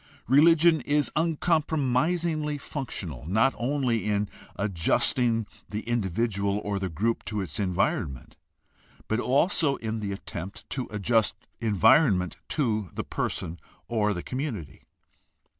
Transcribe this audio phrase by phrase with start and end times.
[0.27, 7.59] Religion is uncompromisingly functional, not only in adjusting the individual or the group to its
[7.59, 8.35] environ ment,
[9.07, 14.87] but also in the attempt to adjust environment to the person or the community.